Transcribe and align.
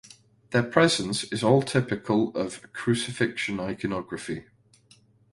Their 0.49 0.63
presence 0.63 1.25
is 1.25 1.43
all 1.43 1.61
typical 1.61 2.35
of 2.35 2.73
Crucifixion 2.73 3.59
iconography. 3.59 4.45